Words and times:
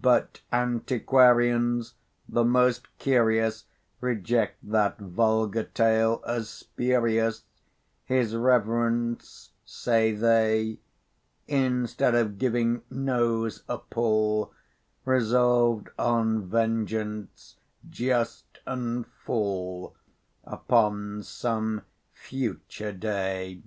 But 0.00 0.40
antiquarians 0.50 1.92
the 2.26 2.44
most 2.46 2.96
curious 2.96 3.66
Reject 4.00 4.56
that 4.62 4.96
vulgar 4.96 5.64
tale 5.64 6.22
as 6.26 6.48
spurious; 6.48 7.42
His 8.06 8.34
reverence, 8.34 9.50
say 9.66 10.12
they, 10.14 10.78
Instead 11.46 12.14
of 12.14 12.38
giving 12.38 12.80
nose 12.88 13.62
a 13.68 13.76
pull, 13.76 14.54
Resolved 15.04 15.90
on 15.98 16.46
vengeance 16.46 17.56
just 17.86 18.60
and 18.66 19.06
full 19.26 19.94
Upon 20.46 21.22
some 21.22 21.82
future 22.14 22.92
day. 22.92 23.60